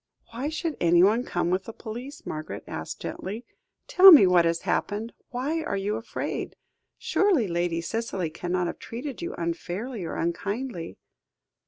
"Why 0.31 0.49
should 0.49 0.77
anyone 0.81 1.23
come 1.23 1.51
with 1.51 1.65
the 1.65 1.73
police?" 1.73 2.25
Margaret 2.25 2.63
asked 2.65 3.01
gently; 3.03 3.45
"tell 3.87 4.09
me 4.11 4.25
what 4.25 4.45
has 4.45 4.61
happened 4.61 5.13
why 5.29 5.61
are 5.61 5.77
you 5.77 5.95
afraid? 5.95 6.55
Surely 6.97 7.47
Lady 7.47 7.81
Cicely 7.81 8.31
cannot 8.31 8.65
have 8.65 8.79
treated 8.79 9.21
you 9.21 9.35
unfairly 9.35 10.03
or 10.03 10.15
unkindly?" 10.15 10.97